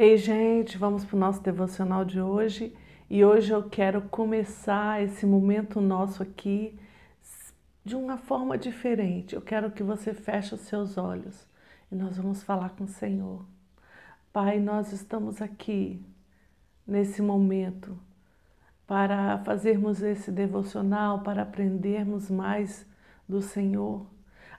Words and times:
Ei, 0.00 0.16
gente, 0.16 0.78
vamos 0.78 1.04
para 1.04 1.16
o 1.16 1.18
nosso 1.18 1.42
devocional 1.42 2.04
de 2.04 2.20
hoje 2.20 2.72
e 3.10 3.24
hoje 3.24 3.50
eu 3.50 3.68
quero 3.68 4.00
começar 4.02 5.02
esse 5.02 5.26
momento 5.26 5.80
nosso 5.80 6.22
aqui 6.22 6.78
de 7.84 7.96
uma 7.96 8.16
forma 8.16 8.56
diferente. 8.56 9.34
Eu 9.34 9.42
quero 9.42 9.72
que 9.72 9.82
você 9.82 10.14
feche 10.14 10.54
os 10.54 10.60
seus 10.60 10.96
olhos 10.96 11.44
e 11.90 11.96
nós 11.96 12.16
vamos 12.16 12.44
falar 12.44 12.76
com 12.76 12.84
o 12.84 12.86
Senhor. 12.86 13.44
Pai, 14.32 14.60
nós 14.60 14.92
estamos 14.92 15.42
aqui 15.42 16.00
nesse 16.86 17.20
momento 17.20 17.98
para 18.86 19.38
fazermos 19.38 20.00
esse 20.00 20.30
devocional, 20.30 21.24
para 21.24 21.42
aprendermos 21.42 22.30
mais 22.30 22.86
do 23.28 23.42
Senhor, 23.42 24.06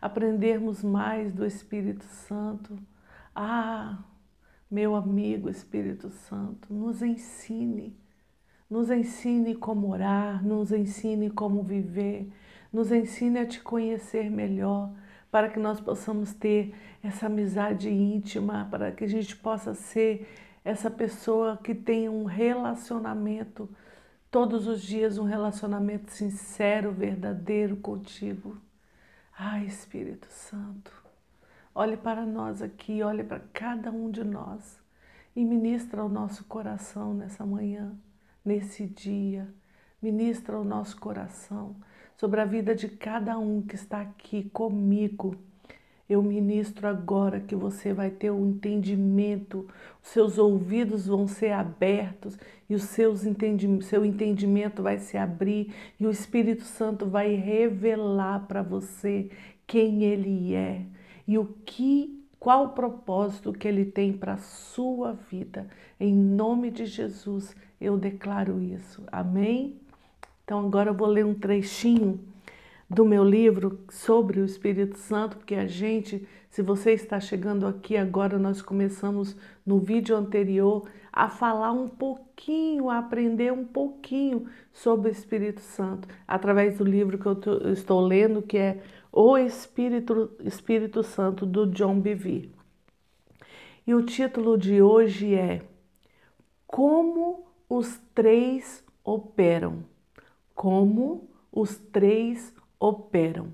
aprendermos 0.02 0.84
mais 0.84 1.32
do 1.32 1.46
Espírito 1.46 2.04
Santo. 2.04 2.78
Ah, 3.34 4.00
meu 4.70 4.96
amigo 4.96 5.50
Espírito 5.50 6.10
Santo, 6.10 6.74
nos 6.74 7.02
ensine, 7.02 7.98
nos 8.70 8.92
ensine 8.92 9.56
como 9.56 9.92
orar, 9.92 10.46
nos 10.46 10.72
ensine 10.72 11.30
como 11.30 11.64
viver, 11.64 12.32
nos 12.72 12.92
ensine 12.92 13.40
a 13.40 13.46
te 13.48 13.62
conhecer 13.62 14.30
melhor, 14.30 14.94
para 15.32 15.50
que 15.50 15.60
nós 15.60 15.80
possamos 15.80 16.34
ter 16.34 16.74
essa 17.04 17.28
amizade 17.28 17.90
íntima, 17.90 18.68
para 18.70 18.92
que 18.92 19.04
a 19.04 19.08
gente 19.08 19.36
possa 19.36 19.74
ser 19.74 20.28
essa 20.64 20.90
pessoa 20.90 21.58
que 21.58 21.74
tenha 21.74 22.12
um 22.12 22.26
relacionamento 22.26 23.70
todos 24.30 24.68
os 24.68 24.82
dias, 24.82 25.18
um 25.18 25.24
relacionamento 25.24 26.12
sincero, 26.12 26.92
verdadeiro 26.92 27.78
contigo. 27.78 28.58
Ai, 29.38 29.66
Espírito 29.66 30.28
Santo, 30.30 30.92
Olhe 31.82 31.96
para 31.96 32.26
nós 32.26 32.62
aqui, 32.62 33.02
olhe 33.02 33.24
para 33.24 33.40
cada 33.54 33.90
um 33.90 34.12
de 34.12 34.22
nós 34.22 34.82
e 35.34 35.46
ministra 35.46 36.02
ao 36.02 36.10
nosso 36.10 36.44
coração 36.44 37.14
nessa 37.14 37.46
manhã, 37.46 37.94
nesse 38.44 38.86
dia. 38.86 39.48
Ministra 40.02 40.58
ao 40.58 40.66
nosso 40.66 41.00
coração 41.00 41.78
sobre 42.18 42.42
a 42.42 42.46
vida 42.46 42.76
de 42.76 42.90
cada 42.90 43.40
um 43.40 43.62
que 43.62 43.76
está 43.76 44.02
aqui 44.02 44.50
comigo. 44.50 45.38
Eu 46.10 46.22
ministro 46.22 46.86
agora 46.86 47.40
que 47.40 47.56
você 47.56 47.94
vai 47.94 48.10
ter 48.10 48.30
um 48.30 48.50
entendimento, 48.50 49.66
os 50.04 50.10
seus 50.10 50.38
ouvidos 50.38 51.08
vão 51.08 51.30
ser 51.30 51.54
abertos 51.54 52.38
e 52.70 52.76
o 52.76 52.80
seu 52.80 53.16
entendimento 54.06 54.84
vai 54.84 55.00
se 55.00 55.18
abrir 55.18 55.74
e 55.98 56.06
o 56.06 56.12
Espírito 56.12 56.64
Santo 56.64 57.06
vai 57.06 57.36
revelar 57.36 58.48
para 58.50 58.62
você 58.62 59.32
quem 59.66 60.04
Ele 60.04 60.54
é 60.54 60.99
e 61.30 61.38
o 61.38 61.46
que, 61.64 62.26
qual 62.40 62.66
o 62.66 62.70
propósito 62.70 63.54
que 63.54 63.68
ele 63.68 63.86
tem 63.86 64.12
para 64.12 64.34
a 64.34 64.38
sua 64.38 65.14
vida. 65.14 65.68
Em 66.00 66.12
nome 66.12 66.72
de 66.72 66.88
Jesus, 66.88 67.56
eu 67.80 68.00
declaro 68.00 68.60
isso. 68.60 69.04
Amém? 69.12 69.80
Então 70.44 70.66
agora 70.66 70.90
eu 70.90 70.94
vou 70.96 71.08
ler 71.08 71.24
um 71.24 71.36
trechinho 71.36 72.20
do 72.90 73.06
meu 73.06 73.24
livro 73.24 73.80
sobre 73.92 74.40
o 74.40 74.46
Espírito 74.46 74.98
Santo, 74.98 75.38
porque 75.38 75.54
a 75.54 75.68
gente, 75.68 76.28
se 76.50 76.64
você 76.64 76.94
está 76.94 77.20
chegando 77.20 77.68
aqui 77.68 77.96
agora, 77.96 78.40
nós 78.40 78.60
começamos 78.60 79.38
no 79.64 79.78
vídeo 79.78 80.18
anterior 80.18 80.90
a 81.14 81.30
falar 81.30 81.74
um 81.74 81.88
pouquinho, 81.88 82.90
a 82.90 82.98
aprender 82.98 83.54
um 83.54 83.66
pouquinho 83.66 84.48
sobre 84.74 85.10
o 85.10 85.12
Espírito 85.12 85.62
Santo, 85.62 86.08
através 86.28 86.80
do 86.80 86.84
livro 86.84 87.20
que 87.20 87.28
eu 87.28 87.72
estou 87.72 88.02
lendo, 88.02 88.42
que 88.42 88.58
é 88.58 88.82
o 89.12 89.38
Espírito, 89.38 90.32
Espírito 90.44 91.04
Santo 91.04 91.46
do 91.46 91.66
John 91.68 92.00
Bevere. 92.00 92.54
E 93.86 93.94
o 93.94 94.04
título 94.04 94.58
de 94.58 94.82
hoje 94.82 95.34
é 95.34 95.62
Como 96.68 97.48
os 97.68 98.00
três 98.14 98.84
operam. 99.04 99.84
Como 100.54 101.30
os 101.52 101.78
três 101.78 102.54
operam. 102.80 103.48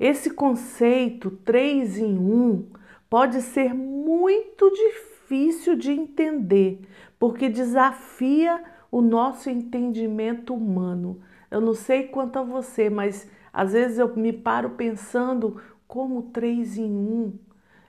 Esse 0.00 0.30
conceito 0.30 1.30
três 1.30 1.96
em 1.96 2.18
um 2.18 2.66
pode 3.08 3.40
ser 3.40 3.72
muito 3.72 4.70
difícil 4.70 5.76
de 5.76 5.92
entender, 5.92 6.80
porque 7.18 7.48
desafia 7.48 8.62
o 8.90 9.00
nosso 9.00 9.48
entendimento 9.48 10.52
humano. 10.52 11.20
Eu 11.50 11.60
não 11.60 11.74
sei 11.74 12.08
quanto 12.08 12.38
a 12.38 12.42
você, 12.42 12.90
mas 12.90 13.30
às 13.52 13.72
vezes 13.72 13.98
eu 13.98 14.16
me 14.16 14.32
paro 14.32 14.70
pensando 14.70 15.60
como 15.86 16.22
três 16.22 16.78
em 16.78 16.90
um. 16.90 17.34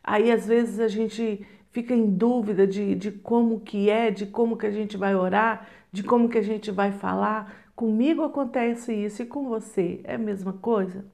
Aí 0.03 0.31
às 0.31 0.45
vezes 0.45 0.79
a 0.79 0.87
gente 0.87 1.45
fica 1.71 1.93
em 1.93 2.09
dúvida 2.09 2.67
de, 2.67 2.95
de 2.95 3.11
como 3.11 3.59
que 3.59 3.89
é, 3.89 4.11
de 4.11 4.25
como 4.25 4.57
que 4.57 4.67
a 4.67 4.71
gente 4.71 4.97
vai 4.97 5.15
orar, 5.15 5.67
de 5.91 6.03
como 6.03 6.27
que 6.29 6.37
a 6.37 6.43
gente 6.43 6.69
vai 6.69 6.91
falar. 6.91 7.71
Comigo 7.75 8.23
acontece 8.23 8.93
isso 8.93 9.23
e 9.23 9.25
com 9.25 9.47
você 9.47 10.01
é 10.03 10.15
a 10.15 10.19
mesma 10.19 10.53
coisa? 10.53 11.05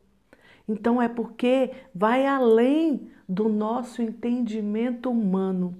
Então 0.67 1.01
é 1.01 1.07
porque 1.07 1.71
vai 1.93 2.25
além 2.25 3.09
do 3.27 3.47
nosso 3.47 4.01
entendimento 4.01 5.09
humano. 5.09 5.77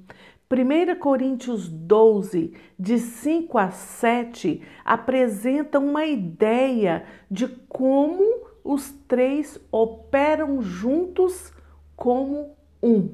1 0.52 0.98
Coríntios 1.00 1.70
12, 1.70 2.54
de 2.78 2.98
5 2.98 3.58
a 3.58 3.70
7, 3.70 4.62
apresenta 4.84 5.78
uma 5.78 6.06
ideia 6.06 7.06
de 7.30 7.48
como 7.48 8.49
os 8.72 8.92
três 9.08 9.60
operam 9.72 10.62
juntos 10.62 11.52
como 11.96 12.56
um. 12.84 13.10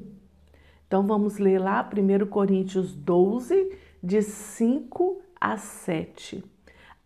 Então 0.86 1.06
vamos 1.06 1.38
ler 1.38 1.58
lá 1.58 1.80
1 1.82 2.26
Coríntios 2.26 2.94
12, 2.94 3.74
de 4.02 4.20
5 4.20 5.22
a 5.40 5.56
7. 5.56 6.44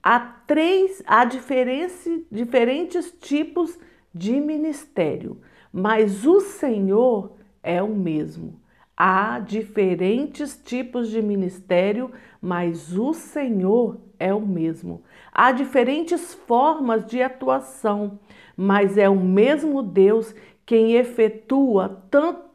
Há 0.03 0.19
três, 0.19 1.01
há 1.07 1.25
diferentes 1.25 3.15
tipos 3.21 3.79
de 4.13 4.41
ministério, 4.41 5.41
mas 5.73 6.27
o 6.27 6.41
Senhor 6.41 7.37
é 7.63 7.81
o 7.81 7.95
mesmo. 7.95 8.61
Há 8.97 9.39
diferentes 9.39 10.61
tipos 10.61 11.09
de 11.09 11.23
ministério, 11.23 12.11
mas 12.43 12.99
o 12.99 13.15
Senhor 13.15 14.01
é 14.21 14.33
o 14.33 14.41
mesmo. 14.41 15.03
Há 15.33 15.51
diferentes 15.51 16.35
formas 16.35 17.07
de 17.07 17.23
atuação, 17.23 18.21
mas 18.55 18.99
é 18.99 19.09
o 19.09 19.17
mesmo 19.17 19.83
Deus 19.83 20.35
quem 20.67 20.93
efetua 20.93 22.05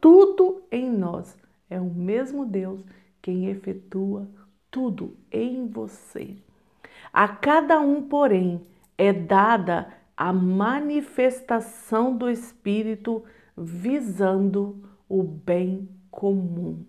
tudo 0.00 0.62
em 0.70 0.88
nós. 0.88 1.36
É 1.68 1.80
o 1.80 1.90
mesmo 1.90 2.46
Deus 2.46 2.82
quem 3.20 3.48
efetua 3.48 4.28
tudo 4.70 5.16
em 5.32 5.66
você. 5.66 6.36
A 7.12 7.26
cada 7.26 7.80
um, 7.80 8.00
porém, 8.02 8.62
é 8.96 9.12
dada 9.12 9.92
a 10.16 10.32
manifestação 10.32 12.16
do 12.16 12.30
Espírito 12.30 13.24
visando 13.56 14.82
o 15.08 15.22
bem 15.22 15.88
comum. 16.10 16.84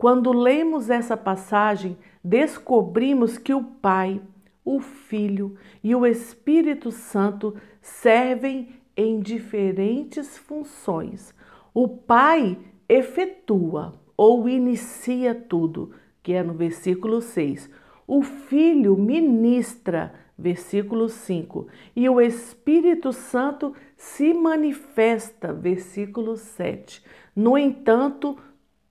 Quando 0.00 0.32
lemos 0.32 0.88
essa 0.88 1.14
passagem, 1.14 1.94
descobrimos 2.24 3.36
que 3.36 3.52
o 3.52 3.62
Pai, 3.62 4.18
o 4.64 4.80
Filho 4.80 5.56
e 5.84 5.94
o 5.94 6.06
Espírito 6.06 6.90
Santo 6.90 7.54
servem 7.82 8.70
em 8.96 9.20
diferentes 9.20 10.38
funções. 10.38 11.34
O 11.74 11.86
Pai 11.86 12.56
efetua 12.88 13.92
ou 14.16 14.48
inicia 14.48 15.34
tudo, 15.34 15.92
que 16.22 16.32
é 16.32 16.42
no 16.42 16.54
versículo 16.54 17.20
6. 17.20 17.68
O 18.06 18.22
Filho 18.22 18.96
ministra, 18.96 20.14
versículo 20.38 21.10
5. 21.10 21.66
E 21.94 22.08
o 22.08 22.22
Espírito 22.22 23.12
Santo 23.12 23.74
se 23.98 24.32
manifesta, 24.32 25.52
versículo 25.52 26.38
7. 26.38 27.04
No 27.36 27.58
entanto, 27.58 28.38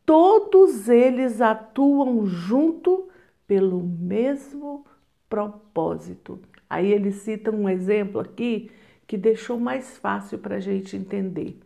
todos 0.10 0.90
eles 0.90 1.40
atuam 1.40 2.26
junto 2.26 3.10
pelo 3.46 3.80
mesmo 3.80 4.84
propósito. 5.30 6.40
Aí 6.68 6.92
ele 6.92 7.12
cita 7.12 7.52
um 7.52 7.70
exemplo 7.70 8.20
aqui 8.20 8.72
que 9.06 9.16
deixou 9.16 9.60
mais 9.60 10.00
fácil 10.00 10.40
para 10.40 10.56
a 10.56 10.60
gente 10.60 10.98
entender. 10.98 11.60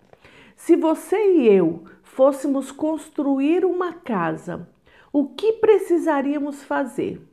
Se 0.58 0.76
você 0.76 1.38
e 1.38 1.48
eu 1.48 1.86
fôssemos 2.02 2.70
construir 2.70 3.64
uma 3.64 3.94
casa, 3.94 4.68
o 5.14 5.28
que 5.28 5.54
precisaríamos 5.54 6.66
fazer? 6.66 7.26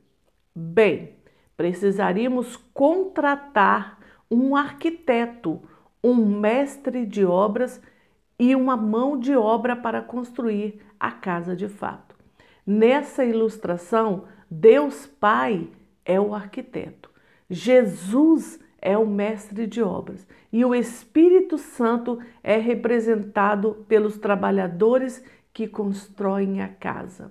Bem, 0.55 1.17
precisaríamos 1.56 2.55
contratar 2.73 3.99
um 4.31 4.55
arquiteto, 4.55 5.61
um 6.05 6.14
mestre 6.38 7.05
de 7.05 7.25
obras 7.25 7.82
e 8.40 8.56
uma 8.56 8.75
mão 8.75 9.20
de 9.20 9.37
obra 9.37 9.76
para 9.76 10.00
construir 10.00 10.81
a 10.98 11.12
casa 11.12 11.54
de 11.54 11.69
fato. 11.69 12.16
Nessa 12.66 13.22
ilustração, 13.22 14.25
Deus 14.50 15.06
Pai 15.06 15.69
é 16.06 16.19
o 16.19 16.34
arquiteto, 16.34 17.10
Jesus 17.50 18.58
é 18.81 18.96
o 18.96 19.06
mestre 19.06 19.66
de 19.66 19.82
obras 19.82 20.26
e 20.50 20.64
o 20.64 20.75
Espírito 20.75 21.58
Santo 21.58 22.19
é 22.42 22.56
representado 22.56 23.84
pelos 23.87 24.16
trabalhadores 24.16 25.22
que 25.52 25.69
constroem 25.69 26.62
a 26.62 26.69
casa. 26.69 27.31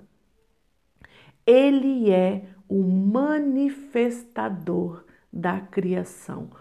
Ele 1.44 2.12
é 2.12 2.44
o 2.68 2.84
manifestador 2.84 5.04
da 5.34 5.60
criação. 5.60 6.52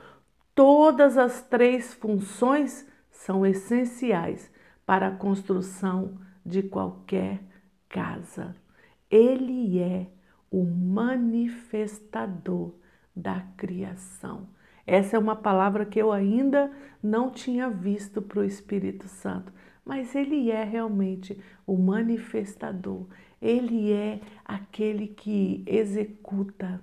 Todas 0.54 1.18
as 1.18 1.42
três 1.42 1.92
funções 1.92 2.88
são 3.19 3.44
essenciais 3.44 4.50
para 4.87 5.09
a 5.09 5.17
construção 5.17 6.19
de 6.47 6.62
qualquer 6.62 7.43
casa. 7.88 8.55
Ele 9.11 9.81
é 9.81 10.06
o 10.49 10.62
manifestador 10.65 12.75
da 13.15 13.41
criação. 13.56 14.47
Essa 14.87 15.17
é 15.17 15.19
uma 15.19 15.35
palavra 15.35 15.85
que 15.85 16.00
eu 16.00 16.12
ainda 16.12 16.70
não 17.03 17.29
tinha 17.29 17.69
visto 17.69 18.23
para 18.23 18.38
o 18.38 18.44
Espírito 18.44 19.09
Santo, 19.09 19.53
mas 19.85 20.15
ele 20.15 20.53
é 20.53 20.62
realmente 20.62 21.37
o 21.67 21.76
manifestador, 21.76 23.09
ele 23.43 23.93
é 23.93 24.20
aquele 24.44 25.09
que 25.09 25.65
executa. 25.67 26.81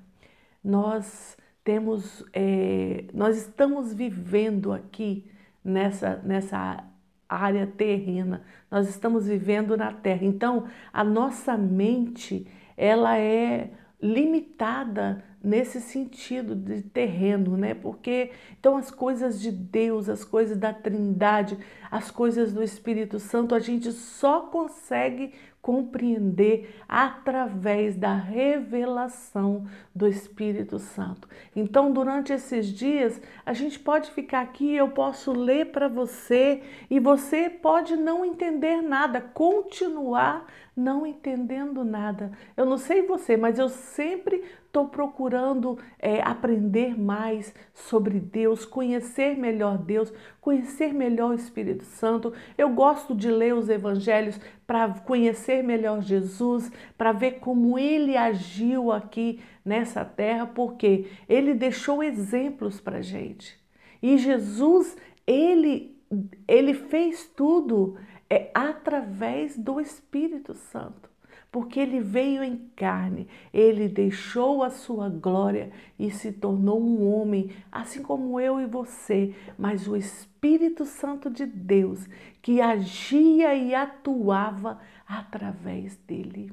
Nós 0.61 1.37
temos, 1.63 2.25
é, 2.33 3.05
nós 3.13 3.37
estamos 3.37 3.93
vivendo 3.93 4.73
aqui 4.73 5.31
nessa, 5.65 6.21
nessa 6.23 6.83
área 7.27 7.65
terrena, 7.65 8.43
nós 8.69 8.87
estamos 8.87 9.27
vivendo 9.27 9.75
na 9.75 9.91
terra. 9.91 10.23
Então, 10.23 10.67
a 10.93 11.03
nossa 11.03 11.57
mente, 11.57 12.47
ela 12.77 13.17
é 13.17 13.71
limitada 14.01 15.23
nesse 15.43 15.79
sentido 15.79 16.55
de 16.55 16.81
terreno, 16.81 17.55
né? 17.55 17.73
Porque 17.73 18.31
então 18.59 18.77
as 18.77 18.89
coisas 18.89 19.39
de 19.39 19.51
Deus, 19.51 20.09
as 20.09 20.23
coisas 20.23 20.57
da 20.57 20.73
Trindade, 20.73 21.57
as 21.89 22.09
coisas 22.09 22.51
do 22.51 22.63
Espírito 22.63 23.19
Santo, 23.19 23.53
a 23.53 23.59
gente 23.59 23.91
só 23.91 24.41
consegue 24.41 25.33
compreender 25.65 26.79
através 26.87 27.95
da 27.95 28.13
revelação 28.13 29.65
do 29.95 30.07
Espírito 30.07 30.77
Santo. 30.77 31.27
Então, 31.55 31.91
durante 31.91 32.31
esses 32.31 32.67
dias, 32.67 33.19
a 33.43 33.51
gente 33.51 33.79
pode 33.79 34.11
ficar 34.11 34.41
aqui, 34.41 34.75
eu 34.75 34.89
posso 34.89 35.31
ler 35.31 35.71
para 35.71 35.87
você 35.87 36.61
e 36.87 36.99
você 36.99 37.49
pode 37.49 37.95
não 37.95 38.23
entender 38.23 38.79
nada, 38.83 39.19
continuar 39.19 40.45
não 40.75 41.03
entendendo 41.03 41.83
nada. 41.83 42.31
Eu 42.55 42.65
não 42.65 42.77
sei 42.77 43.01
você, 43.01 43.35
mas 43.35 43.57
eu 43.57 43.69
sempre 43.69 44.43
estou 44.75 44.89
procurando 44.89 45.79
é, 45.97 46.21
aprender 46.21 46.99
mais 46.99 47.55
sobre 47.73 48.19
Deus, 48.19 48.65
conhecer 48.65 49.37
melhor 49.37 49.77
Deus, 49.77 50.11
conhecer 50.41 50.93
melhor 50.93 51.31
o 51.31 51.35
Espírito 51.35 51.85
Santo. 51.85 52.33
Eu 52.57 52.69
gosto 52.71 53.15
de 53.15 53.31
ler 53.31 53.55
os 53.55 53.69
evangelhos 53.69 54.37
para 54.67 54.89
conhecer 54.89 55.63
melhor 55.63 56.01
Jesus, 56.01 56.69
para 56.97 57.13
ver 57.13 57.39
como 57.39 57.79
ele 57.79 58.17
agiu 58.17 58.91
aqui 58.91 59.39
nessa 59.63 60.03
terra, 60.03 60.45
porque 60.45 61.07
ele 61.29 61.53
deixou 61.53 62.03
exemplos 62.03 62.81
para 62.81 63.01
gente. 63.01 63.57
E 64.03 64.17
Jesus, 64.17 64.97
ele, 65.25 65.97
ele 66.45 66.73
fez 66.73 67.25
tudo 67.33 67.97
é 68.29 68.51
através 68.53 69.57
do 69.57 69.79
Espírito 69.79 70.53
Santo, 70.53 71.09
porque 71.55 71.79
ele 71.79 72.01
veio 72.01 72.43
em 72.43 72.57
carne, 72.75 73.29
ele 73.53 73.87
deixou 73.87 74.61
a 74.61 74.69
sua 74.69 75.07
glória 75.07 75.71
e 75.97 76.11
se 76.11 76.33
tornou 76.33 76.83
um 76.83 77.09
homem, 77.09 77.49
assim 77.71 78.03
como 78.03 78.41
eu 78.41 78.59
e 78.59 78.65
você, 78.65 79.33
mas 79.57 79.87
o 79.87 79.95
Espírito 79.95 80.83
Santo 80.83 81.29
de 81.29 81.45
Deus 81.45 82.09
que 82.41 82.59
agia 82.59 83.55
e 83.55 83.73
atuava 83.73 84.81
através 85.07 85.95
dele. 85.95 86.51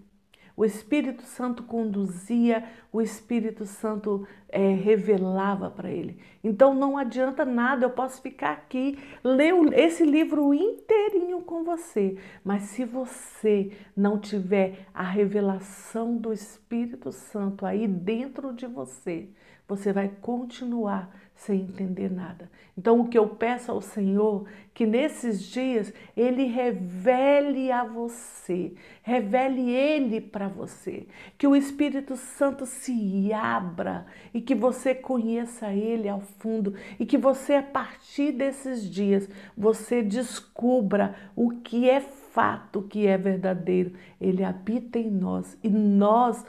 O 0.62 0.64
Espírito 0.64 1.22
Santo 1.22 1.64
conduzia, 1.64 2.62
o 2.92 3.02
Espírito 3.02 3.66
Santo 3.66 4.24
é, 4.48 4.72
revelava 4.74 5.68
para 5.68 5.90
ele. 5.90 6.20
Então 6.44 6.72
não 6.72 6.96
adianta 6.96 7.44
nada, 7.44 7.84
eu 7.84 7.90
posso 7.90 8.22
ficar 8.22 8.52
aqui, 8.52 8.96
ler 9.24 9.52
esse 9.72 10.04
livro 10.04 10.54
inteirinho 10.54 11.40
com 11.40 11.64
você, 11.64 12.16
mas 12.44 12.62
se 12.62 12.84
você 12.84 13.72
não 13.96 14.20
tiver 14.20 14.86
a 14.94 15.02
revelação 15.02 16.16
do 16.16 16.32
Espírito 16.32 17.10
Santo 17.10 17.66
aí 17.66 17.88
dentro 17.88 18.52
de 18.52 18.68
você, 18.68 19.30
você 19.66 19.92
vai 19.92 20.12
continuar 20.20 21.12
sem 21.44 21.62
entender 21.62 22.10
nada. 22.10 22.48
Então, 22.78 23.00
o 23.00 23.08
que 23.08 23.18
eu 23.18 23.28
peço 23.28 23.70
ao 23.70 23.80
Senhor, 23.80 24.46
que 24.72 24.86
nesses 24.86 25.42
dias 25.42 25.92
Ele 26.16 26.44
revele 26.44 27.70
a 27.70 27.84
você, 27.84 28.72
revele 29.02 29.70
Ele 29.70 30.20
para 30.20 30.48
você, 30.48 31.06
que 31.36 31.46
o 31.46 31.56
Espírito 31.56 32.16
Santo 32.16 32.64
se 32.64 33.32
abra 33.32 34.06
e 34.32 34.40
que 34.40 34.54
você 34.54 34.94
conheça 34.94 35.72
Ele 35.72 36.08
ao 36.08 36.20
fundo 36.20 36.74
e 36.98 37.04
que 37.04 37.18
você, 37.18 37.54
a 37.54 37.62
partir 37.62 38.32
desses 38.32 38.88
dias, 38.88 39.28
você 39.56 40.00
descubra 40.00 41.14
o 41.34 41.50
que 41.50 41.90
é 41.90 42.00
fato, 42.00 42.78
o 42.78 42.82
que 42.84 43.06
é 43.06 43.18
verdadeiro. 43.18 43.92
Ele 44.20 44.44
habita 44.44 44.98
em 44.98 45.10
nós 45.10 45.58
e 45.62 45.68
nós 45.68 46.44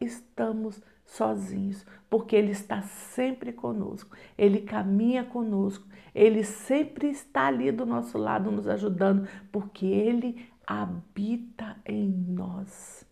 estamos 0.00 0.82
sozinhos, 1.04 1.84
porque 2.08 2.34
Ele 2.36 2.52
está 2.52 2.82
sempre 2.82 3.52
conosco, 3.52 4.16
Ele 4.36 4.60
caminha 4.60 5.24
conosco, 5.24 5.86
Ele 6.14 6.44
sempre 6.44 7.08
está 7.08 7.46
ali 7.46 7.70
do 7.70 7.84
nosso 7.84 8.18
lado 8.18 8.50
nos 8.50 8.66
ajudando, 8.68 9.28
porque 9.52 9.86
Ele 9.86 10.46
habita 10.66 11.76
em 11.84 12.08
nós. 12.08 13.04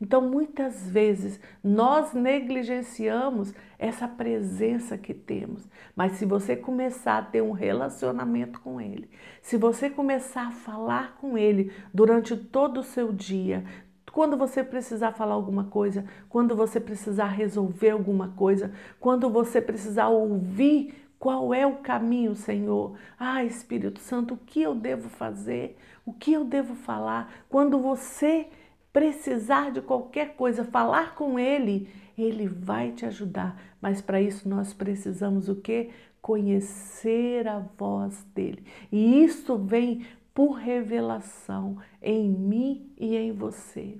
Então, 0.00 0.22
muitas 0.22 0.88
vezes 0.88 1.38
nós 1.62 2.14
negligenciamos 2.14 3.52
essa 3.78 4.08
presença 4.08 4.96
que 4.96 5.12
temos, 5.12 5.68
mas 5.94 6.12
se 6.12 6.24
você 6.24 6.56
começar 6.56 7.18
a 7.18 7.22
ter 7.22 7.42
um 7.42 7.52
relacionamento 7.52 8.60
com 8.60 8.80
Ele, 8.80 9.10
se 9.42 9.58
você 9.58 9.90
começar 9.90 10.48
a 10.48 10.52
falar 10.52 11.16
com 11.16 11.36
Ele 11.36 11.70
durante 11.92 12.34
todo 12.34 12.80
o 12.80 12.84
seu 12.84 13.12
dia, 13.12 13.62
quando 14.12 14.36
você 14.36 14.62
precisar 14.62 15.12
falar 15.12 15.34
alguma 15.34 15.64
coisa, 15.64 16.04
quando 16.28 16.56
você 16.56 16.80
precisar 16.80 17.26
resolver 17.26 17.90
alguma 17.90 18.28
coisa, 18.28 18.72
quando 18.98 19.30
você 19.30 19.60
precisar 19.60 20.08
ouvir 20.08 20.94
qual 21.20 21.52
é 21.52 21.66
o 21.66 21.76
caminho, 21.76 22.34
Senhor? 22.34 22.96
Ah, 23.18 23.44
Espírito 23.44 24.00
Santo, 24.00 24.32
o 24.32 24.38
que 24.38 24.62
eu 24.62 24.74
devo 24.74 25.10
fazer? 25.10 25.76
O 26.06 26.14
que 26.14 26.32
eu 26.32 26.44
devo 26.46 26.74
falar? 26.74 27.44
Quando 27.46 27.78
você 27.78 28.48
precisar 28.90 29.70
de 29.70 29.82
qualquer 29.82 30.34
coisa, 30.34 30.64
falar 30.64 31.14
com 31.14 31.38
Ele, 31.38 31.88
Ele 32.16 32.48
vai 32.48 32.92
te 32.92 33.04
ajudar. 33.04 33.60
Mas 33.82 34.00
para 34.00 34.20
isso 34.20 34.48
nós 34.48 34.72
precisamos 34.72 35.50
o 35.50 35.56
quê? 35.56 35.90
Conhecer 36.22 37.46
a 37.46 37.58
voz 37.58 38.24
dele. 38.34 38.64
E 38.90 39.22
isso 39.22 39.58
vem 39.58 40.06
por 40.40 40.52
revelação 40.52 41.76
em 42.00 42.26
mim 42.26 42.94
e 42.96 43.14
em 43.14 43.30
você. 43.30 43.98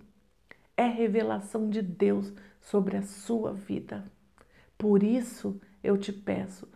É 0.75 0.87
revelação 0.87 1.69
de 1.69 1.83
Deus 1.83 2.33
sobre 2.63 2.97
a 2.97 3.03
sua 3.03 3.53
vida. 3.53 4.11
Por 4.79 5.03
isso 5.03 5.61
eu 5.85 5.99
te 5.99 6.11
peço, 6.11 6.67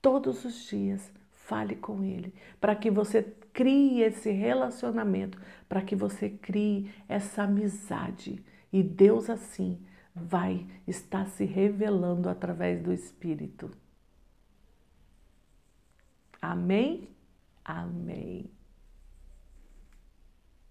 todos 0.00 0.46
os 0.46 0.64
dias, 0.64 1.12
fale 1.30 1.76
com 1.76 2.02
Ele, 2.02 2.32
para 2.58 2.74
que 2.74 2.90
você 2.90 3.22
crie 3.52 4.00
esse 4.00 4.30
relacionamento, 4.30 5.38
para 5.68 5.82
que 5.82 5.94
você 5.94 6.30
crie 6.30 6.90
essa 7.06 7.42
amizade. 7.42 8.42
E 8.72 8.82
Deus, 8.82 9.28
assim, 9.28 9.78
vai 10.14 10.66
estar 10.88 11.26
se 11.26 11.44
revelando 11.44 12.30
através 12.30 12.82
do 12.82 12.90
Espírito. 12.90 13.70
Amém? 16.40 17.10
Amém. 17.62 18.61